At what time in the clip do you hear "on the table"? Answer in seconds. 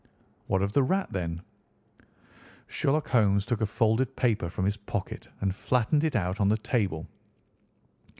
6.41-7.07